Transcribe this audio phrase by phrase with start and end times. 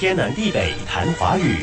[0.00, 1.58] 天南地北谈华语。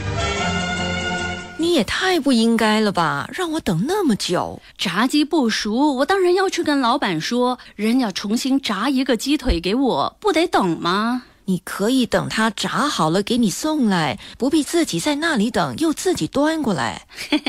[1.58, 3.28] 你也太不应该了吧！
[3.34, 4.62] 让我等那么久。
[4.78, 11.24] 炸鸡不熟，我当然要去跟老板说，人家重新炸一个鸡腿给我，不得等吗？
[11.46, 17.08] 你可以等他炸好了给你送来，不必自己在那里等，又自己端过来。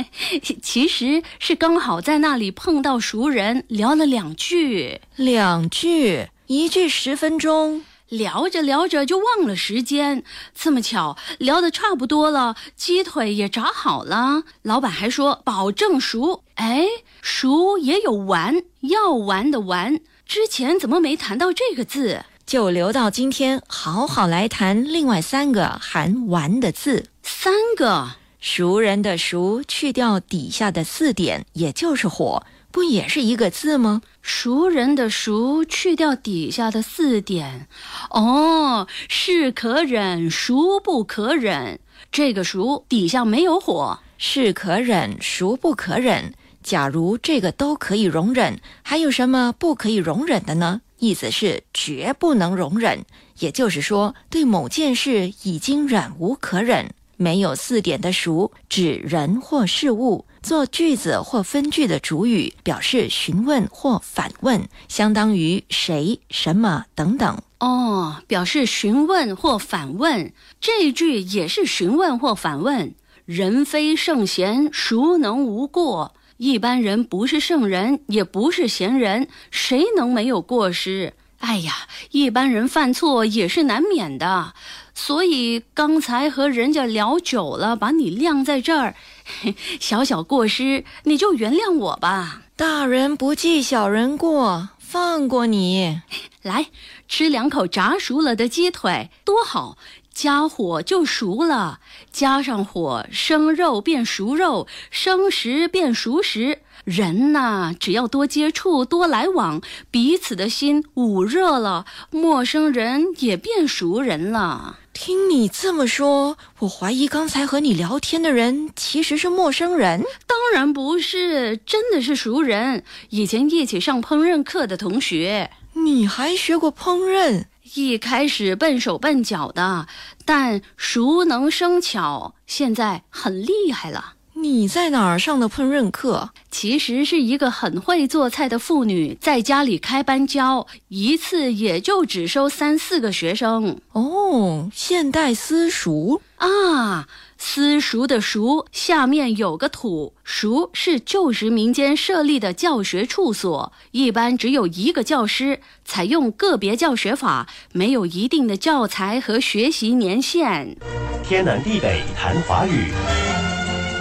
[0.62, 7.82] 其实是刚好在那里碰到熟人，聊了两句，两句，一句十分钟。
[8.08, 16.42] 聊着聊着就忘了时间，这么巧，聊得差不多了，鸡腿也炸好了，老板还说保证熟。
[16.54, 16.86] 哎，
[17.20, 22.24] 熟也有完，要完的完，之前怎么没谈到这个字？
[22.46, 27.10] 就留到今天，好好来谈另外三个含“完”的字。
[27.22, 32.42] 三个熟人的“熟”去掉底下的四点，也就是火。
[32.78, 34.02] 不也是一个字吗？
[34.22, 37.66] 熟人的“熟”去掉底下的四点，
[38.10, 41.80] 哦，是可忍，孰不可忍。
[42.12, 46.34] 这个“熟”底下没有火，是可忍，孰不可忍。
[46.62, 50.82] 假如这个都可以容忍，还有什么不可以容忍的呢？
[51.00, 53.04] 意思是绝不能容忍，
[53.40, 56.94] 也就是说，对某件事已经忍无可忍。
[57.18, 60.24] 没有四点的“熟”指人或事物。
[60.40, 67.42] 做句子或分句的主语，表示询问或反问，相当于谁、什么等等。
[67.58, 72.94] 哦，表示询问或反问，这一句也是询问或反问。
[73.26, 76.14] 人非圣贤，孰能无过？
[76.36, 81.12] 一般人不是圣人，也不是贤人，谁能没有过失？
[81.38, 81.72] 哎呀，
[82.10, 84.54] 一般人犯错也是难免的。
[84.94, 88.96] 所以刚才和人家聊久了，把你晾在这儿，
[89.78, 92.42] 小小过失，你就原谅我吧。
[92.56, 96.02] 大人不计小人过，放过你。
[96.42, 96.66] 来
[97.06, 99.78] 吃两口炸熟了的鸡腿，多好！
[100.12, 101.78] 加火就熟了，
[102.10, 106.62] 加上火，生肉变熟肉，生食变熟食。
[106.88, 109.60] 人呐，只要多接触、多来往，
[109.90, 114.78] 彼此的心捂热了，陌生人也变熟人了。
[114.94, 120.02] 听你这么说，我怀疑刚才和你聊天的人其实是陌生人。
[120.26, 125.50] 当然不是，真的是熟人，以前一起上烹饪课的同学。
[125.74, 127.44] 你还学过烹饪？
[127.74, 129.86] 一开始笨手笨脚的，
[130.24, 134.14] 但熟能生巧，现在很厉害了。
[134.48, 136.30] 你在哪儿上的烹饪课？
[136.50, 143.78] 其实是一个很会做菜的妇女在家里开班教，一次也就只收三四个学生。
[143.92, 160.76] 哦，现代私塾啊，私塾的塾下面有个土，塾是旧时民间设立的教学处所，一般只有一个教师，采用个别教学法，没有一定的教材和学习年限。
[161.22, 162.86] 天南地北谈华语。